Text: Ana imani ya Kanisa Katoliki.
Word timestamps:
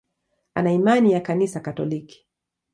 Ana 0.55 0.71
imani 0.71 1.11
ya 1.11 1.21
Kanisa 1.21 1.59
Katoliki. 1.59 2.27